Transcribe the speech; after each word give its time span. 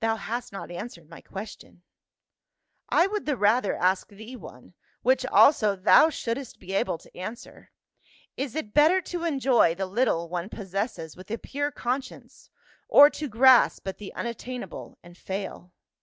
"Thou 0.00 0.16
hast 0.16 0.52
not 0.52 0.70
answered 0.70 1.08
my 1.08 1.22
question."" 1.22 1.82
I 2.90 3.06
would 3.06 3.24
the 3.24 3.38
rather 3.38 3.74
ask 3.74 4.08
thee 4.10 4.36
one— 4.36 4.74
which 5.00 5.24
also 5.24 5.74
thou 5.74 6.10
shouldst 6.10 6.58
be 6.60 6.74
able 6.74 6.98
to 6.98 7.16
answer; 7.16 7.70
is 8.36 8.54
it 8.54 8.74
better 8.74 9.00
to 9.00 9.24
enjoy 9.24 9.74
the 9.74 9.86
little 9.86 10.28
one 10.28 10.50
possesses 10.50 11.16
wath 11.16 11.30
a 11.30 11.38
pure 11.38 11.70
conscience, 11.72 12.50
or 12.86 13.08
to 13.08 13.30
grasp 13.30 13.88
at 13.88 13.96
the 13.96 14.12
unattainable 14.12 14.98
and 15.02 15.16
fail 15.16 15.72